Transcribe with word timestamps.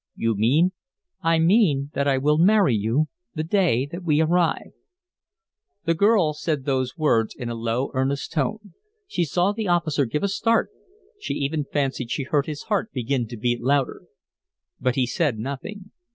"You 0.15 0.33
mean" 0.35 0.71
"I 1.31 1.37
mean 1.37 1.91
that 1.93 2.07
I 2.07 2.17
will 2.17 2.39
marry 2.39 2.73
you 2.73 3.05
the 3.35 3.43
day 3.43 3.85
that 3.91 4.01
we 4.03 4.19
arrive." 4.19 4.71
The 5.85 5.93
girl 5.93 6.33
said 6.33 6.65
those 6.65 6.97
words 6.97 7.35
in 7.37 7.49
a 7.49 7.53
low, 7.53 7.91
earnest 7.93 8.31
tone. 8.31 8.73
She 9.05 9.23
saw 9.25 9.51
the 9.51 9.67
officer 9.67 10.05
give 10.05 10.23
a 10.23 10.27
start, 10.27 10.71
she 11.19 11.35
even 11.35 11.65
fancied 11.65 12.09
she 12.09 12.23
heard 12.23 12.47
his 12.47 12.63
heart 12.63 12.91
begin 12.93 13.27
to 13.27 13.37
beat 13.37 13.61
louder. 13.61 14.05
But 14.79 14.95
he 14.95 15.05
said 15.05 15.37
nothing. 15.37 15.91